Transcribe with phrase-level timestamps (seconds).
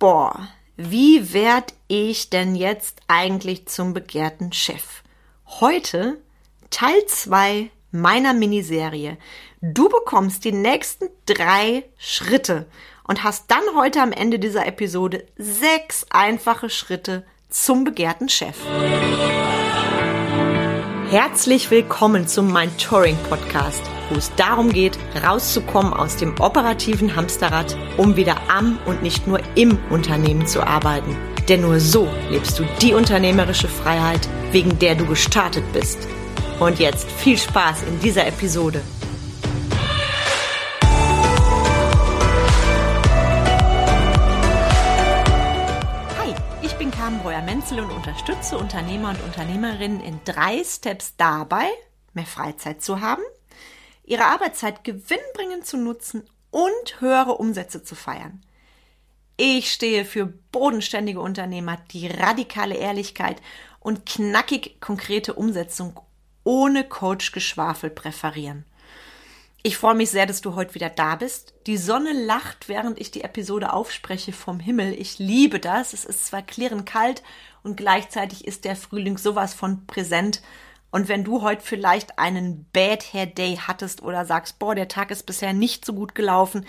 [0.00, 5.02] boah, wie werd ich denn jetzt eigentlich zum begehrten Chef?
[5.46, 6.18] Heute
[6.70, 9.18] Teil 2 meiner Miniserie.
[9.60, 12.66] Du bekommst die nächsten drei Schritte
[13.06, 18.56] und hast dann heute am Ende dieser Episode sechs einfache Schritte zum begehrten Chef.
[21.10, 27.76] Herzlich willkommen zum Mind Touring Podcast, wo es darum geht, rauszukommen aus dem operativen Hamsterrad,
[27.96, 31.16] um wieder am und nicht nur im Unternehmen zu arbeiten.
[31.48, 36.06] Denn nur so lebst du die unternehmerische Freiheit, wegen der du gestartet bist.
[36.58, 38.82] Und jetzt viel Spaß in dieser Episode.
[47.10, 51.66] Carmen Breuer-Menzel und unterstütze Unternehmer und Unternehmerinnen in drei Steps dabei,
[52.12, 53.22] mehr Freizeit zu haben,
[54.10, 58.42] ihre Arbeitszeit gewinnbringend zu nutzen und höhere Umsätze zu feiern.
[59.36, 63.40] Ich stehe für bodenständige Unternehmer, die radikale Ehrlichkeit
[63.78, 65.98] und knackig konkrete Umsetzung
[66.42, 68.64] ohne Coach-Geschwafel präferieren.
[69.62, 71.54] Ich freue mich sehr, dass du heute wieder da bist.
[71.66, 74.92] Die Sonne lacht, während ich die Episode aufspreche vom Himmel.
[74.92, 75.92] Ich liebe das.
[75.92, 77.22] Es ist zwar klirrend kalt
[77.62, 80.42] und gleichzeitig ist der Frühling sowas von präsent.
[80.90, 85.10] Und wenn du heute vielleicht einen Bad Hair Day hattest oder sagst, boah, der Tag
[85.10, 86.66] ist bisher nicht so gut gelaufen,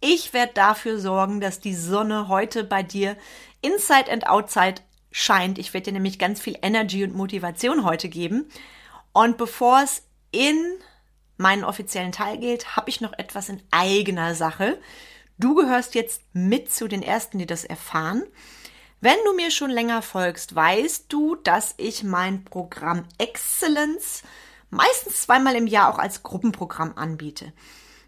[0.00, 3.16] ich werde dafür sorgen, dass die Sonne heute bei dir
[3.62, 5.58] inside and outside scheint.
[5.58, 8.48] Ich werde dir nämlich ganz viel Energy und Motivation heute geben.
[9.12, 10.56] Und bevor es in
[11.36, 14.78] meinen offiziellen Teil gilt, habe ich noch etwas in eigener Sache.
[15.38, 18.24] Du gehörst jetzt mit zu den Ersten, die das erfahren.
[19.04, 24.22] Wenn du mir schon länger folgst, weißt du, dass ich mein Programm Excellence
[24.70, 27.52] meistens zweimal im Jahr auch als Gruppenprogramm anbiete.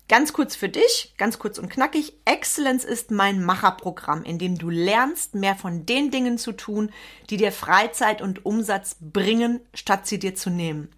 [0.09, 2.15] Ganz kurz für dich, ganz kurz und knackig.
[2.25, 6.91] Excellence ist mein Macherprogramm, in dem du lernst, mehr von den Dingen zu tun,
[7.29, 10.89] die dir Freizeit und Umsatz bringen, statt sie dir zu nehmen.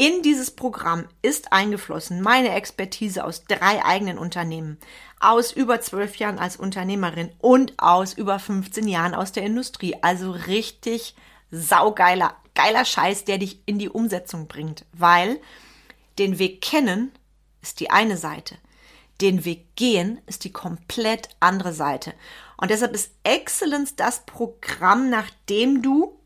[0.00, 4.78] In dieses Programm ist eingeflossen meine Expertise aus drei eigenen Unternehmen,
[5.18, 9.96] aus über zwölf Jahren als Unternehmerin und aus über 15 Jahren aus der Industrie.
[10.00, 11.16] Also richtig
[11.50, 15.40] saugeiler, geiler Scheiß, der dich in die Umsetzung bringt, weil
[16.20, 17.10] den Weg kennen
[17.60, 18.54] ist die eine Seite.
[19.20, 22.14] Den Weg gehen ist die komplett andere Seite.
[22.56, 26.16] Und deshalb ist Excellence das Programm, nach dem du,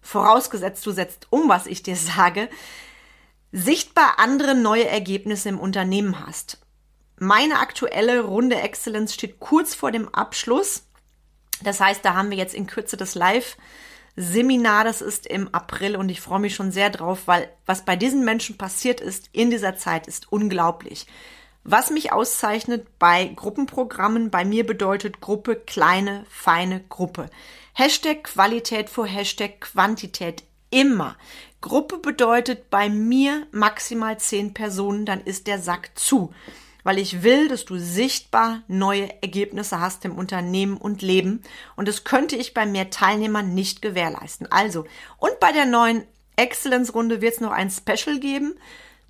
[0.00, 2.48] vorausgesetzt du setzt um, was ich dir sage,
[3.52, 6.58] sichtbar andere neue Ergebnisse im Unternehmen hast.
[7.18, 10.88] Meine aktuelle Runde Excellence steht kurz vor dem Abschluss.
[11.62, 13.56] Das heißt, da haben wir jetzt in Kürze das Live
[14.16, 17.96] Seminar, das ist im April und ich freue mich schon sehr drauf, weil was bei
[17.96, 21.06] diesen Menschen passiert ist in dieser Zeit ist unglaublich.
[21.64, 27.30] Was mich auszeichnet bei Gruppenprogrammen, bei mir bedeutet Gruppe kleine, feine Gruppe.
[27.72, 31.16] Hashtag Qualität vor Hashtag Quantität immer.
[31.62, 36.34] Gruppe bedeutet bei mir maximal zehn Personen, dann ist der Sack zu.
[36.84, 41.42] Weil ich will, dass du sichtbar neue Ergebnisse hast im Unternehmen und Leben.
[41.76, 44.50] Und das könnte ich bei mehr Teilnehmern nicht gewährleisten.
[44.50, 44.84] Also,
[45.18, 46.04] und bei der neuen
[46.36, 48.54] Excellence-Runde wird es noch ein Special geben.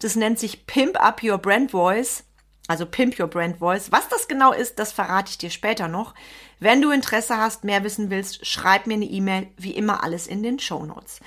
[0.00, 2.24] Das nennt sich Pimp Up Your Brand Voice.
[2.68, 3.90] Also Pimp Your Brand Voice.
[3.90, 6.14] Was das genau ist, das verrate ich dir später noch.
[6.60, 9.48] Wenn du Interesse hast, mehr wissen willst, schreib mir eine E-Mail.
[9.56, 11.20] Wie immer alles in den Show Notes.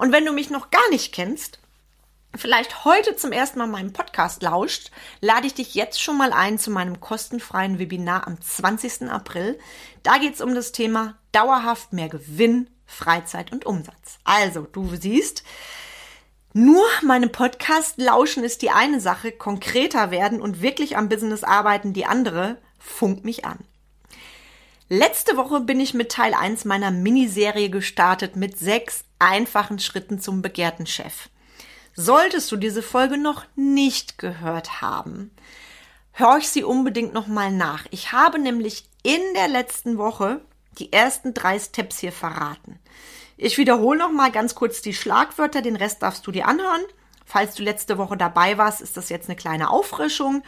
[0.00, 1.58] Und wenn du mich noch gar nicht kennst,
[2.34, 4.90] vielleicht heute zum ersten Mal meinem Podcast lauscht,
[5.20, 9.10] lade ich dich jetzt schon mal ein zu meinem kostenfreien Webinar am 20.
[9.10, 9.58] April.
[10.02, 14.20] Da geht es um das Thema dauerhaft mehr Gewinn, Freizeit und Umsatz.
[14.24, 15.42] Also, du siehst,
[16.54, 21.92] nur meinem Podcast lauschen ist die eine Sache, konkreter werden und wirklich am Business arbeiten
[21.92, 22.56] die andere.
[22.78, 23.58] Funk mich an.
[24.92, 30.42] Letzte Woche bin ich mit Teil 1 meiner Miniserie gestartet mit sechs einfachen Schritten zum
[30.42, 31.28] begehrten Chef.
[31.94, 35.30] Solltest du diese Folge noch nicht gehört haben,
[36.18, 37.86] horch sie unbedingt nochmal nach.
[37.92, 40.40] Ich habe nämlich in der letzten Woche
[40.80, 42.80] die ersten drei Steps hier verraten.
[43.36, 46.82] Ich wiederhole nochmal ganz kurz die Schlagwörter, den Rest darfst du dir anhören.
[47.24, 50.42] Falls du letzte Woche dabei warst, ist das jetzt eine kleine Auffrischung.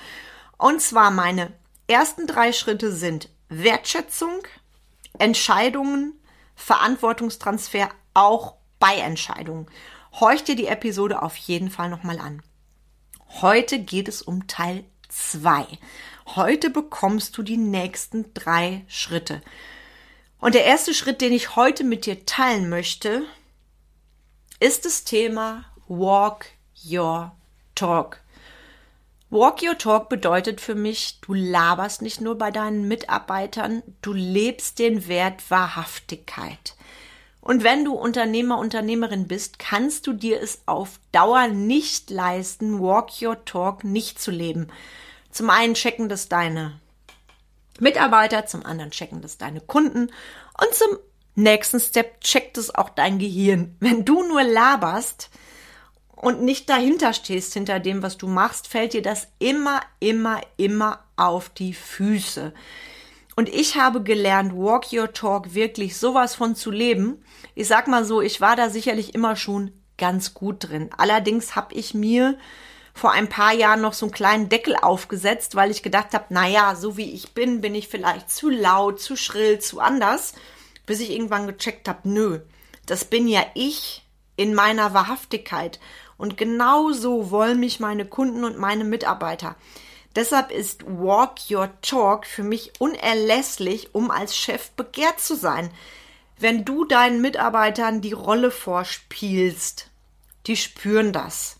[0.58, 1.52] Und zwar meine
[1.86, 4.42] ersten drei Schritte sind Wertschätzung,
[5.18, 6.14] Entscheidungen,
[6.54, 9.66] Verantwortungstransfer auch bei Entscheidungen.
[10.12, 12.42] Horch dir die Episode auf jeden Fall nochmal an.
[13.40, 15.66] Heute geht es um Teil 2.
[16.34, 19.42] Heute bekommst du die nächsten drei Schritte.
[20.38, 23.22] Und der erste Schritt, den ich heute mit dir teilen möchte,
[24.60, 26.46] ist das Thema Walk
[26.84, 27.32] Your
[27.74, 28.21] Talk.
[29.32, 34.78] Walk Your Talk bedeutet für mich, du laberst nicht nur bei deinen Mitarbeitern, du lebst
[34.78, 36.76] den Wert Wahrhaftigkeit.
[37.40, 43.22] Und wenn du Unternehmer, Unternehmerin bist, kannst du dir es auf Dauer nicht leisten, Walk
[43.22, 44.66] Your Talk nicht zu leben.
[45.30, 46.78] Zum einen checken das deine
[47.80, 50.10] Mitarbeiter, zum anderen checken das deine Kunden
[50.60, 50.98] und zum
[51.36, 53.76] nächsten Step checkt es auch dein Gehirn.
[53.80, 55.30] Wenn du nur laberst,
[56.22, 61.00] und nicht dahinter stehst, hinter dem, was du machst, fällt dir das immer, immer, immer
[61.16, 62.54] auf die Füße.
[63.34, 67.24] Und ich habe gelernt, Walk Your Talk wirklich sowas von zu leben.
[67.56, 70.90] Ich sag mal so, ich war da sicherlich immer schon ganz gut drin.
[70.96, 72.38] Allerdings habe ich mir
[72.94, 76.76] vor ein paar Jahren noch so einen kleinen Deckel aufgesetzt, weil ich gedacht habe, naja,
[76.76, 80.34] so wie ich bin, bin ich vielleicht zu laut, zu schrill, zu anders,
[80.86, 82.38] bis ich irgendwann gecheckt habe, nö,
[82.86, 84.04] das bin ja ich
[84.42, 85.78] in meiner Wahrhaftigkeit.
[86.18, 89.54] Und genau so wollen mich meine Kunden und meine Mitarbeiter.
[90.16, 95.70] Deshalb ist Walk Your Talk für mich unerlässlich, um als Chef begehrt zu sein.
[96.38, 99.90] Wenn du deinen Mitarbeitern die Rolle vorspielst,
[100.48, 101.56] die spüren das.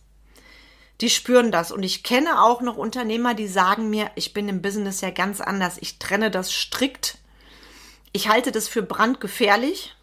[1.00, 1.70] Die spüren das.
[1.70, 5.40] Und ich kenne auch noch Unternehmer, die sagen mir, ich bin im Business ja ganz
[5.40, 5.78] anders.
[5.80, 7.18] Ich trenne das strikt.
[8.12, 9.94] Ich halte das für brandgefährlich.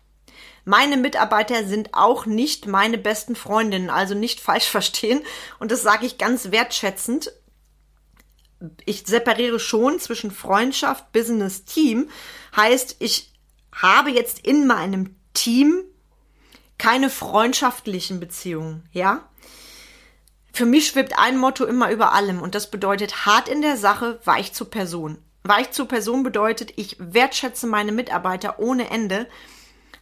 [0.69, 5.23] Meine Mitarbeiter sind auch nicht meine besten Freundinnen, also nicht falsch verstehen.
[5.57, 7.33] Und das sage ich ganz wertschätzend.
[8.85, 12.11] Ich separiere schon zwischen Freundschaft, Business, Team.
[12.55, 13.33] Heißt, ich
[13.73, 15.81] habe jetzt in meinem Team
[16.77, 19.27] keine freundschaftlichen Beziehungen, ja?
[20.53, 24.19] Für mich schwebt ein Motto immer über allem und das bedeutet hart in der Sache,
[24.23, 25.17] weich zur Person.
[25.41, 29.25] Weich zur Person bedeutet, ich wertschätze meine Mitarbeiter ohne Ende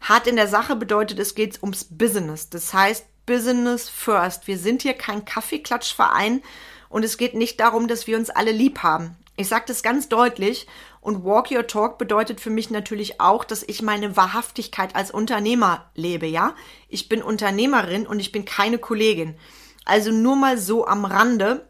[0.02, 2.50] Hart in der Sache bedeutet, es geht ums Business.
[2.50, 4.48] Das heißt, Business first.
[4.48, 6.42] Wir sind hier kein Kaffeeklatschverein
[6.90, 9.16] und es geht nicht darum, dass wir uns alle lieb haben.
[9.36, 10.66] Ich sage das ganz deutlich
[11.02, 15.92] und Walk Your Talk bedeutet für mich natürlich auch, dass ich meine Wahrhaftigkeit als Unternehmer
[15.94, 16.56] lebe, ja?
[16.90, 19.36] Ich bin Unternehmerin und ich bin keine Kollegin.
[19.86, 21.68] Also nur mal so am Rande.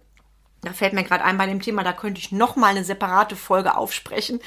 [0.61, 3.35] Da fällt mir gerade ein bei dem Thema, da könnte ich noch mal eine separate
[3.35, 4.39] Folge aufsprechen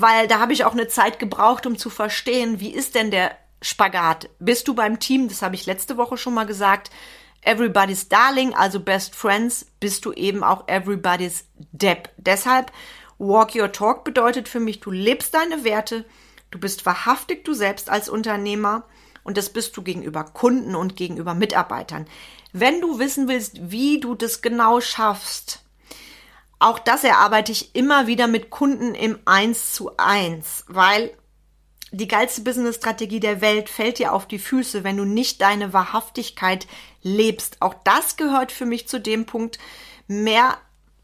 [0.00, 3.36] weil da habe ich auch eine Zeit gebraucht, um zu verstehen, wie ist denn der
[3.60, 4.30] Spagat?
[4.38, 6.90] Bist du beim Team, das habe ich letzte Woche schon mal gesagt,
[7.42, 12.10] everybody's darling, also best friends, bist du eben auch everybody's Depp.
[12.16, 12.70] Deshalb
[13.18, 16.04] walk your talk bedeutet für mich, du lebst deine Werte,
[16.52, 18.84] du bist wahrhaftig du selbst als Unternehmer
[19.24, 22.06] und das bist du gegenüber Kunden und gegenüber Mitarbeitern.
[22.52, 25.64] Wenn du wissen willst, wie du das genau schaffst,
[26.58, 31.12] auch das erarbeite ich immer wieder mit Kunden im Eins zu eins, weil
[31.90, 36.66] die geilste Business-Strategie der Welt fällt dir auf die Füße, wenn du nicht deine Wahrhaftigkeit
[37.02, 37.56] lebst.
[37.60, 39.58] Auch das gehört für mich zu dem Punkt,
[40.06, 40.58] mehr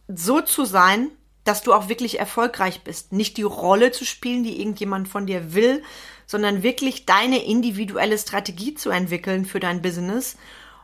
[0.09, 1.11] so zu sein,
[1.45, 3.13] dass du auch wirklich erfolgreich bist.
[3.13, 5.83] Nicht die Rolle zu spielen, die irgendjemand von dir will,
[6.27, 10.37] sondern wirklich deine individuelle Strategie zu entwickeln für dein Business.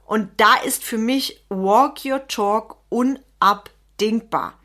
[0.06, 4.59] Und da ist für mich Walk Your Talk unabdingbar.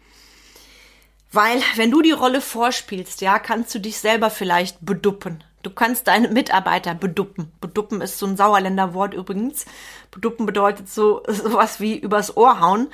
[1.36, 5.44] Weil, wenn du die Rolle vorspielst, ja, kannst du dich selber vielleicht beduppen.
[5.64, 7.52] Du kannst deine Mitarbeiter beduppen.
[7.60, 9.66] Beduppen ist so ein Sauerländer Wort übrigens.
[10.12, 12.88] Beduppen bedeutet so sowas wie übers Ohr hauen.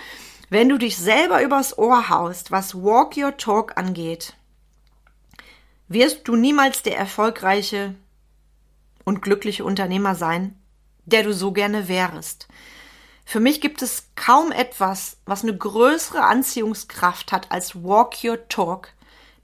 [0.49, 4.33] Wenn du dich selber übers Ohr haust, was Walk Your Talk angeht,
[5.87, 7.93] wirst du niemals der erfolgreiche
[9.05, 10.59] und glückliche Unternehmer sein,
[11.05, 12.47] der du so gerne wärst.
[13.31, 18.89] Für mich gibt es kaum etwas, was eine größere Anziehungskraft hat als Walk Your Talk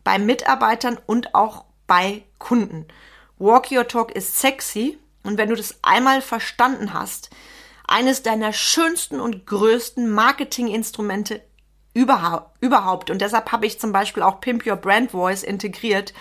[0.04, 2.86] bei Mitarbeitern und auch bei Kunden.
[3.40, 7.30] Walk Your Talk ist sexy und wenn du das einmal verstanden hast,
[7.88, 11.42] eines deiner schönsten und größten Marketinginstrumente
[11.94, 13.10] überhaupt.
[13.10, 16.14] Und deshalb habe ich zum Beispiel auch Pimp Your Brand Voice integriert,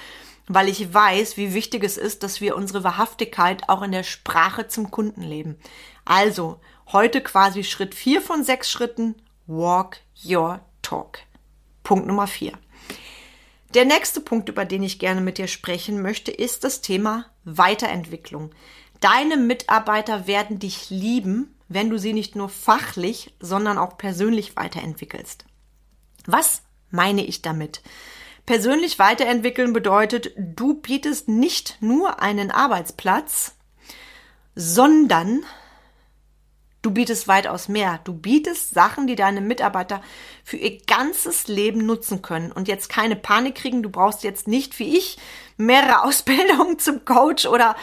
[0.46, 4.68] weil ich weiß, wie wichtig es ist, dass wir unsere Wahrhaftigkeit auch in der Sprache
[4.68, 5.58] zum Kunden leben.
[6.04, 6.60] Also,
[6.92, 9.16] Heute quasi Schritt 4 von 6 Schritten.
[9.48, 11.18] Walk your talk.
[11.82, 12.52] Punkt Nummer 4.
[13.74, 18.52] Der nächste Punkt, über den ich gerne mit dir sprechen möchte, ist das Thema Weiterentwicklung.
[19.00, 25.44] Deine Mitarbeiter werden dich lieben, wenn du sie nicht nur fachlich, sondern auch persönlich weiterentwickelst.
[26.24, 26.62] Was
[26.92, 27.82] meine ich damit?
[28.46, 33.56] Persönlich weiterentwickeln bedeutet, du bietest nicht nur einen Arbeitsplatz,
[34.54, 35.44] sondern
[36.86, 37.98] Du bietest weitaus mehr.
[38.04, 40.00] Du bietest Sachen, die deine Mitarbeiter
[40.44, 42.52] für ihr ganzes Leben nutzen können.
[42.52, 43.82] Und jetzt keine Panik kriegen.
[43.82, 45.18] Du brauchst jetzt nicht wie ich
[45.56, 47.74] mehrere Ausbildungen zum Coach oder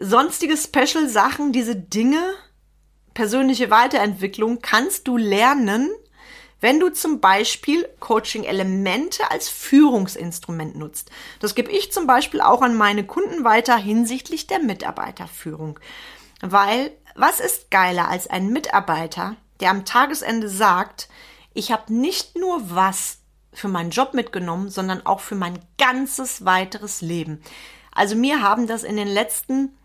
[0.00, 1.52] sonstige Special Sachen.
[1.52, 2.18] Diese Dinge,
[3.14, 5.88] persönliche Weiterentwicklung kannst du lernen,
[6.60, 11.12] wenn du zum Beispiel Coaching-Elemente als Führungsinstrument nutzt.
[11.38, 15.78] Das gebe ich zum Beispiel auch an meine Kunden weiter hinsichtlich der Mitarbeiterführung.
[16.40, 21.08] Weil was ist geiler als ein Mitarbeiter, der am Tagesende sagt,
[21.52, 23.18] ich habe nicht nur was
[23.52, 27.40] für meinen Job mitgenommen, sondern auch für mein ganzes weiteres Leben.
[27.92, 29.76] Also mir haben das in den letzten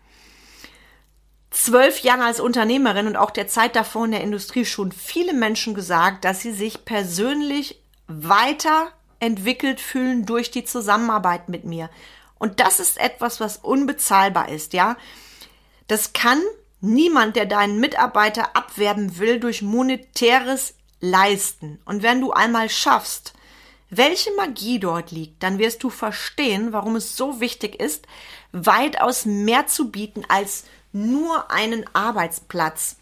[1.50, 5.74] zwölf Jahren als Unternehmerin und auch der Zeit davor in der Industrie schon viele Menschen
[5.74, 11.90] gesagt, dass sie sich persönlich weiterentwickelt fühlen durch die Zusammenarbeit mit mir.
[12.38, 14.96] Und das ist etwas, was unbezahlbar ist, ja.
[15.88, 16.40] Das kann
[16.80, 21.80] niemand, der deinen Mitarbeiter abwerben will, durch monetäres Leisten.
[21.84, 23.34] Und wenn du einmal schaffst,
[23.90, 28.06] welche Magie dort liegt, dann wirst du verstehen, warum es so wichtig ist,
[28.52, 32.96] weitaus mehr zu bieten als nur einen Arbeitsplatz.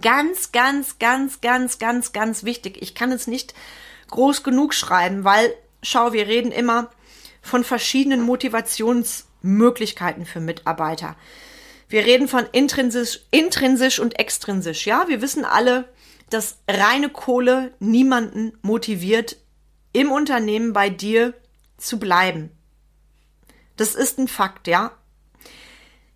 [0.00, 2.78] Ganz, ganz, ganz, ganz, ganz, ganz wichtig.
[2.80, 3.54] Ich kann es nicht
[4.10, 6.90] groß genug schreiben, weil, schau, wir reden immer
[7.42, 11.16] von verschiedenen Motivationsmöglichkeiten für Mitarbeiter.
[11.88, 14.86] Wir reden von intrinsisch, intrinsisch und extrinsisch.
[14.86, 15.88] Ja, wir wissen alle,
[16.30, 19.36] dass reine Kohle niemanden motiviert,
[19.92, 21.34] im Unternehmen bei dir
[21.78, 22.50] zu bleiben.
[23.76, 24.92] Das ist ein Fakt, ja.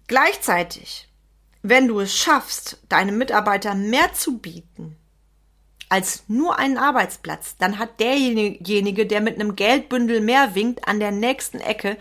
[0.06, 1.08] Gleichzeitig,
[1.62, 4.96] wenn du es schaffst, deinem Mitarbeiter mehr zu bieten
[5.88, 11.10] als nur einen Arbeitsplatz, dann hat derjenige, der mit einem Geldbündel mehr winkt, an der
[11.10, 11.98] nächsten Ecke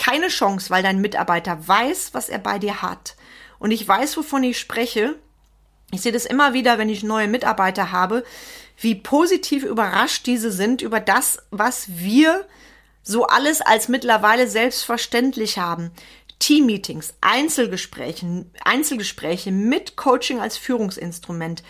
[0.00, 3.16] keine Chance, weil dein Mitarbeiter weiß, was er bei dir hat.
[3.58, 5.14] Und ich weiß, wovon ich spreche.
[5.92, 8.24] Ich sehe das immer wieder, wenn ich neue Mitarbeiter habe,
[8.78, 12.46] wie positiv überrascht diese sind über das, was wir
[13.02, 15.90] so alles als mittlerweile selbstverständlich haben.
[16.38, 21.62] Teammeetings, Einzelgespräche, Einzelgespräche mit Coaching als Führungsinstrument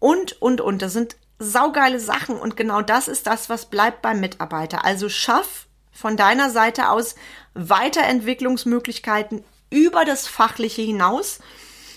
[0.00, 0.82] und, und, und.
[0.82, 4.84] Das sind saugeile Sachen und genau das ist das, was bleibt beim Mitarbeiter.
[4.84, 7.14] Also schaff von deiner Seite aus
[7.58, 11.40] Weiterentwicklungsmöglichkeiten über das Fachliche hinaus.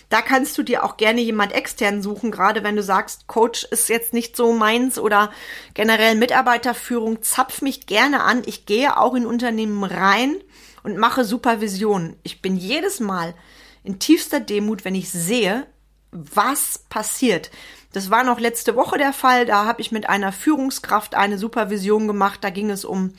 [0.10, 3.88] Da kannst du dir auch gerne jemand extern suchen, gerade wenn du sagst, Coach ist
[3.88, 5.32] jetzt nicht so meins oder
[5.74, 8.42] generell Mitarbeiterführung, zapf mich gerne an.
[8.46, 10.36] Ich gehe auch in Unternehmen rein
[10.84, 12.18] und mache Supervision.
[12.24, 13.36] Ich bin jedes Mal
[13.84, 15.66] in tiefster Demut, wenn ich sehe,
[16.12, 17.52] was passiert.
[17.94, 19.46] Das war noch letzte Woche der Fall.
[19.46, 22.40] Da habe ich mit einer Führungskraft eine Supervision gemacht.
[22.42, 23.14] Da ging es um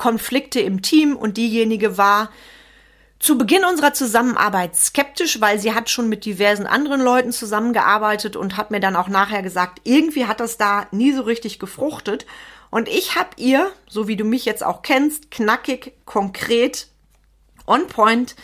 [0.00, 2.30] Konflikte im Team und diejenige war
[3.18, 8.56] zu Beginn unserer Zusammenarbeit skeptisch, weil sie hat schon mit diversen anderen Leuten zusammengearbeitet und
[8.56, 12.24] hat mir dann auch nachher gesagt, irgendwie hat das da nie so richtig gefruchtet.
[12.70, 16.88] Und ich habe ihr, so wie du mich jetzt auch kennst, knackig, konkret
[17.66, 18.36] on point,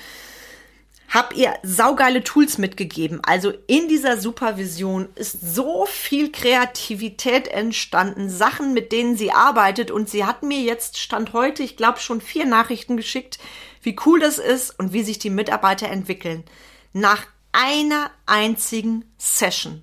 [1.08, 3.20] hab ihr saugeile Tools mitgegeben.
[3.24, 9.90] Also in dieser Supervision ist so viel Kreativität entstanden, Sachen, mit denen sie arbeitet.
[9.90, 13.38] Und sie hat mir jetzt Stand heute, ich glaube, schon vier Nachrichten geschickt,
[13.82, 16.44] wie cool das ist und wie sich die Mitarbeiter entwickeln.
[16.92, 19.82] Nach einer einzigen Session.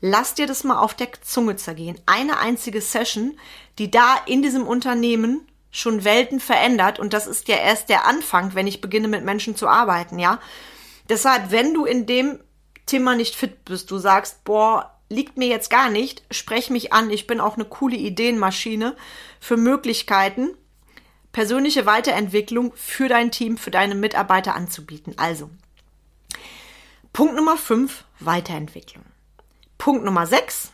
[0.00, 1.96] Lass dir das mal auf der Zunge zergehen.
[2.06, 3.38] Eine einzige Session,
[3.78, 8.54] die da in diesem Unternehmen schon Welten verändert und das ist ja erst der Anfang,
[8.54, 10.38] wenn ich beginne mit Menschen zu arbeiten, ja.
[11.08, 12.38] Deshalb, wenn du in dem
[12.86, 17.10] Thema nicht fit bist, du sagst, boah, liegt mir jetzt gar nicht, sprech mich an,
[17.10, 18.94] ich bin auch eine coole Ideenmaschine
[19.40, 20.50] für Möglichkeiten,
[21.32, 25.14] persönliche Weiterentwicklung für dein Team, für deine Mitarbeiter anzubieten.
[25.16, 25.50] Also,
[27.14, 29.04] Punkt Nummer 5, Weiterentwicklung.
[29.78, 30.70] Punkt Nummer 6,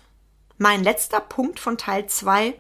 [0.58, 2.54] mein letzter Punkt von Teil 2,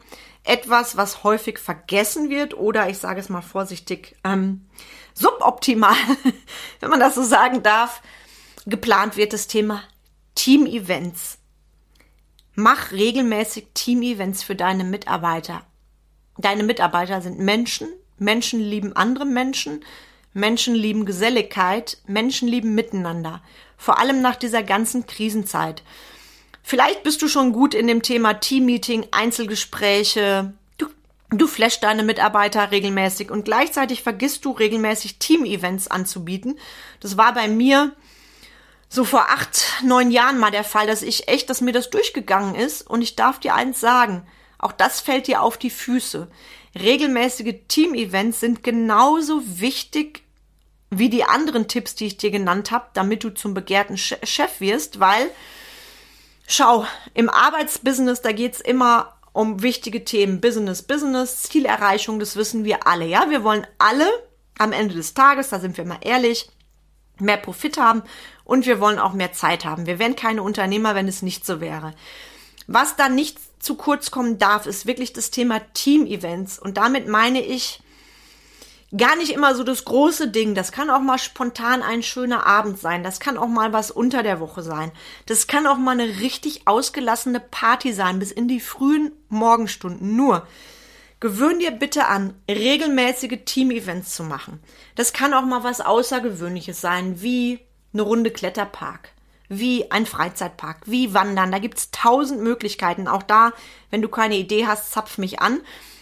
[0.48, 4.66] etwas, was häufig vergessen wird oder ich sage es mal vorsichtig, ähm,
[5.14, 5.96] suboptimal,
[6.80, 8.02] wenn man das so sagen darf,
[8.66, 9.82] geplant wird das Thema
[10.34, 11.38] Team-Events.
[12.54, 15.62] Mach regelmäßig Team-Events für deine Mitarbeiter.
[16.38, 19.84] Deine Mitarbeiter sind Menschen, Menschen lieben andere Menschen,
[20.32, 23.42] Menschen lieben Geselligkeit, Menschen lieben Miteinander.
[23.76, 25.82] Vor allem nach dieser ganzen Krisenzeit.
[26.68, 30.52] Vielleicht bist du schon gut in dem Thema Teammeeting, Einzelgespräche.
[30.76, 30.84] Du,
[31.30, 36.58] du flashst deine Mitarbeiter regelmäßig und gleichzeitig vergisst du regelmäßig Team-Events anzubieten.
[37.00, 37.96] Das war bei mir
[38.90, 42.54] so vor acht, neun Jahren mal der Fall, dass ich echt, dass mir das durchgegangen
[42.54, 42.82] ist.
[42.82, 44.26] Und ich darf dir eins sagen,
[44.58, 46.28] auch das fällt dir auf die Füße.
[46.78, 50.22] Regelmäßige Team-Events sind genauso wichtig
[50.90, 55.00] wie die anderen Tipps, die ich dir genannt habe, damit du zum begehrten Chef wirst,
[55.00, 55.30] weil
[56.50, 60.40] Schau, im Arbeitsbusiness, da geht's immer um wichtige Themen.
[60.40, 63.04] Business, Business, Zielerreichung, das wissen wir alle.
[63.04, 64.08] Ja, wir wollen alle
[64.56, 66.48] am Ende des Tages, da sind wir mal ehrlich,
[67.18, 68.02] mehr Profit haben
[68.44, 69.84] und wir wollen auch mehr Zeit haben.
[69.84, 71.92] Wir wären keine Unternehmer, wenn es nicht so wäre.
[72.66, 76.58] Was da nicht zu kurz kommen darf, ist wirklich das Thema Team-Events.
[76.58, 77.82] Und damit meine ich
[78.96, 80.54] gar nicht immer so das große Ding.
[80.54, 83.02] Das kann auch mal spontan ein schöner Abend sein.
[83.02, 84.92] Das kann auch mal was unter der Woche sein.
[85.26, 90.16] Das kann auch mal eine richtig ausgelassene Party sein, bis in die frühen Morgenstunden.
[90.16, 90.46] Nur,
[91.20, 94.60] gewöhn dir bitte an, regelmäßige Team-Events zu machen.
[94.94, 97.60] Das kann auch mal was Außergewöhnliches sein, wie
[97.92, 99.10] eine Runde Kletterpark
[99.48, 101.52] wie ein Freizeitpark, wie Wandern.
[101.52, 103.08] Da gibt's tausend Möglichkeiten.
[103.08, 103.52] Auch da,
[103.90, 105.60] wenn du keine Idee hast, zapf mich an.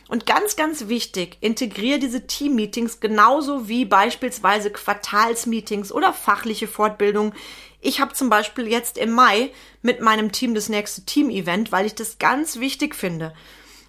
[0.09, 7.35] Und ganz, ganz wichtig, integriere diese Team-Meetings genauso wie beispielsweise Quartalsmeetings oder fachliche Fortbildung.
[7.81, 9.51] Ich habe zum Beispiel jetzt im Mai
[9.83, 13.35] mit meinem Team das nächste Team-Event, weil ich das ganz wichtig finde.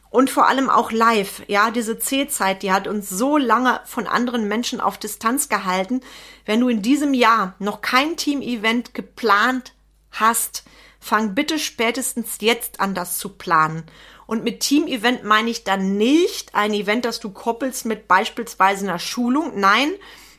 [0.10, 1.44] Und vor allem auch live.
[1.48, 6.02] Ja, diese C-Zeit, die hat uns so lange von anderen Menschen auf Distanz gehalten.
[6.46, 9.74] Wenn du in diesem Jahr noch kein Team-Event geplant
[10.12, 10.64] hast,
[11.00, 13.84] fang bitte spätestens jetzt an, das zu planen.
[14.26, 19.00] Und mit Team-Event meine ich dann nicht ein Event, das du koppelst mit beispielsweise einer
[19.00, 19.60] Schulung.
[19.60, 19.92] Nein,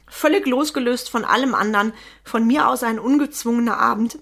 [0.07, 1.93] völlig losgelöst von allem anderen.
[2.23, 4.19] Von mir aus ein ungezwungener Abend.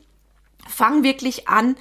[0.69, 1.76] Fang wirklich an,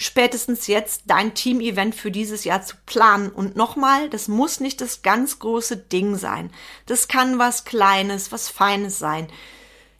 [0.00, 3.28] spätestens jetzt dein Team-Event für dieses Jahr zu planen.
[3.28, 6.50] Und nochmal, das muss nicht das ganz große Ding sein.
[6.86, 9.28] Das kann was Kleines, was Feines sein.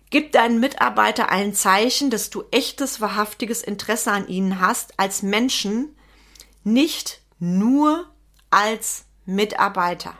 [0.08, 5.94] Gib deinen Mitarbeiter ein Zeichen, dass du echtes, wahrhaftiges Interesse an ihnen hast, als Menschen,
[6.64, 8.08] nicht nur
[8.48, 10.14] als Mitarbeiter.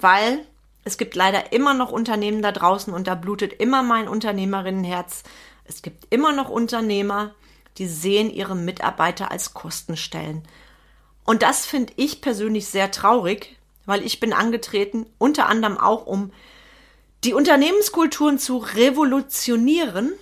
[0.00, 0.44] Weil
[0.82, 5.22] es gibt leider immer noch Unternehmen da draußen und da blutet immer mein Unternehmerinnenherz.
[5.64, 7.36] Es gibt immer noch Unternehmer,
[7.78, 10.42] die sehen ihre Mitarbeiter als Kostenstellen.
[11.24, 13.56] Und das finde ich persönlich sehr traurig,
[13.86, 16.32] weil ich bin angetreten, unter anderem auch um
[17.24, 20.12] die Unternehmenskulturen zu revolutionieren.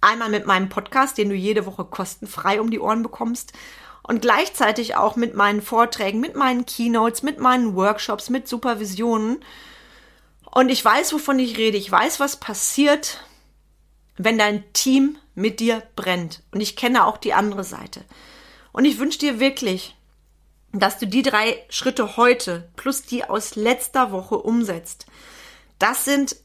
[0.00, 3.52] Einmal mit meinem Podcast, den du jede Woche kostenfrei um die Ohren bekommst.
[4.02, 9.44] Und gleichzeitig auch mit meinen Vorträgen, mit meinen Keynotes, mit meinen Workshops, mit Supervisionen.
[10.50, 11.76] Und ich weiß, wovon ich rede.
[11.76, 13.22] Ich weiß, was passiert,
[14.16, 16.42] wenn dein Team mit dir brennt.
[16.52, 18.04] Und ich kenne auch die andere Seite.
[18.72, 19.96] Und ich wünsche dir wirklich,
[20.72, 25.06] dass du die drei Schritte heute plus die aus letzter Woche umsetzt.
[25.78, 26.36] Das sind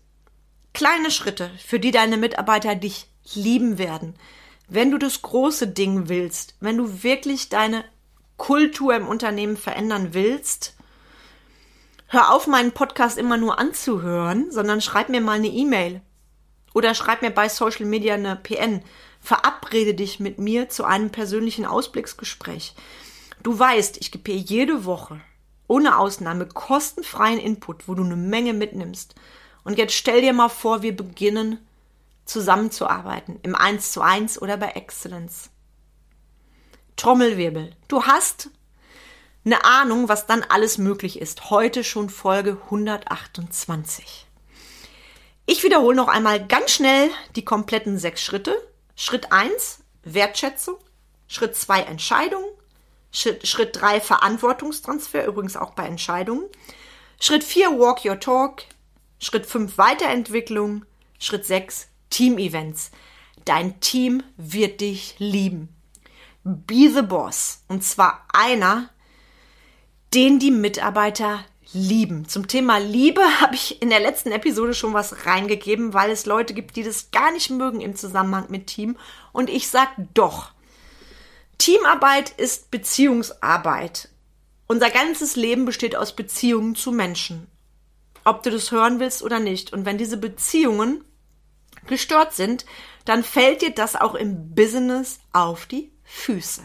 [0.74, 4.16] kleine Schritte, für die deine Mitarbeiter dich lieben werden.
[4.68, 7.84] Wenn du das große Ding willst, wenn du wirklich deine
[8.38, 10.76] Kultur im Unternehmen verändern willst,
[12.08, 16.02] hör auf, meinen Podcast immer nur anzuhören, sondern schreib mir mal eine E-Mail
[16.76, 18.84] oder schreib mir bei Social Media eine PN.
[19.22, 22.76] Verabrede dich mit mir zu einem persönlichen Ausblicksgespräch.
[23.42, 25.22] Du weißt, ich gebe jede Woche
[25.68, 29.16] ohne Ausnahme kostenfreien Input, wo du eine Menge mitnimmst.
[29.64, 31.66] Und jetzt stell dir mal vor, wir beginnen
[32.26, 35.50] zusammenzuarbeiten im 1 zu 1 oder bei Excellence.
[36.98, 37.72] Trommelwirbel.
[37.88, 38.50] Du hast
[39.46, 41.50] eine Ahnung, was dann alles möglich ist.
[41.50, 44.25] Heute schon Folge 128.
[45.48, 48.56] Ich wiederhole noch einmal ganz schnell die kompletten sechs Schritte.
[48.96, 50.78] Schritt eins Wertschätzung.
[51.28, 52.44] Schritt zwei Entscheidung.
[53.12, 56.46] Schritt, Schritt drei Verantwortungstransfer, übrigens auch bei Entscheidungen.
[57.20, 58.64] Schritt vier Walk Your Talk.
[59.20, 60.86] Schritt fünf Weiterentwicklung.
[61.20, 62.92] Schritt sechs Team-Events.
[63.46, 65.70] Dein Team wird dich lieben.
[66.44, 67.64] Be the Boss.
[67.68, 68.90] Und zwar einer,
[70.14, 72.28] den die Mitarbeiter lieben.
[72.28, 76.54] Zum Thema Liebe habe ich in der letzten Episode schon was reingegeben, weil es Leute
[76.54, 78.98] gibt, die das gar nicht mögen im Zusammenhang mit Team.
[79.32, 80.52] Und ich sag doch,
[81.58, 84.10] Teamarbeit ist Beziehungsarbeit.
[84.68, 87.48] Unser ganzes Leben besteht aus Beziehungen zu Menschen.
[88.24, 89.72] Ob du das hören willst oder nicht.
[89.74, 91.04] Und wenn diese Beziehungen
[91.88, 92.66] gestört sind,
[93.06, 96.64] dann fällt dir das auch im Business auf die Füße.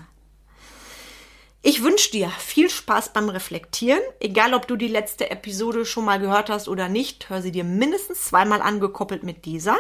[1.63, 4.01] Ich wünsche dir viel Spaß beim Reflektieren.
[4.19, 7.65] Egal, ob du die letzte Episode schon mal gehört hast oder nicht, hör sie dir
[7.65, 9.77] mindestens zweimal angekoppelt mit dieser.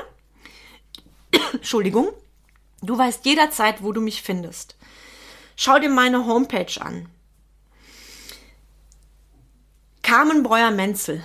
[1.53, 2.09] Entschuldigung.
[2.83, 4.77] Du weißt jederzeit, wo du mich findest.
[5.57, 7.09] Schau dir meine Homepage an.
[10.03, 11.25] Carmen Breuer-Menzel.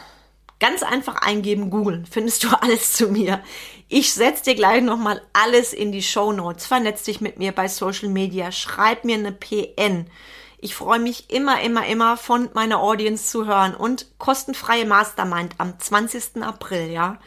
[0.60, 3.44] Ganz einfach eingeben, googeln, findest du alles zu mir.
[3.90, 6.66] Ich setze dir gleich nochmal alles in die Show Notes.
[6.66, 8.54] Vernetz dich mit mir bei Social Media.
[8.54, 10.10] Schreib mir eine PN.
[10.60, 15.80] Ich freue mich immer, immer, immer von meiner Audience zu hören und kostenfreie Mastermind am
[15.80, 16.42] 20.
[16.42, 17.20] April, ja.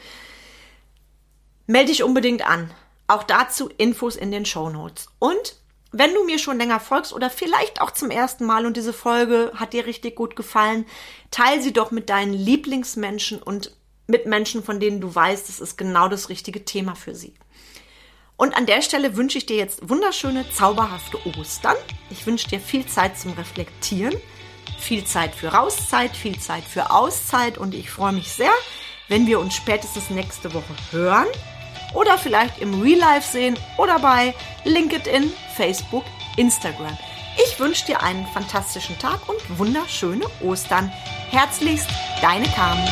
[1.66, 2.70] Melde dich unbedingt an.
[3.06, 5.08] Auch dazu Infos in den Show Notes.
[5.18, 5.56] Und
[5.92, 9.52] wenn du mir schon länger folgst oder vielleicht auch zum ersten Mal und diese Folge
[9.54, 10.86] hat dir richtig gut gefallen,
[11.30, 13.72] teile sie doch mit deinen Lieblingsmenschen und
[14.06, 17.34] mit Menschen, von denen du weißt, es ist genau das richtige Thema für sie.
[18.38, 21.74] Und an der Stelle wünsche ich dir jetzt wunderschöne, zauberhafte Ostern.
[22.08, 24.14] Ich wünsche dir viel Zeit zum Reflektieren,
[24.78, 28.52] viel Zeit für Rauszeit, viel Zeit für Auszeit und ich freue mich sehr,
[29.08, 31.26] wenn wir uns spätestens nächste Woche hören
[31.94, 34.32] oder vielleicht im Real Life sehen oder bei
[34.64, 36.04] LinkedIn, Facebook,
[36.36, 36.96] Instagram.
[37.44, 40.92] Ich wünsche dir einen fantastischen Tag und wunderschöne Ostern.
[41.30, 41.88] Herzlichst,
[42.22, 42.88] deine Carmen.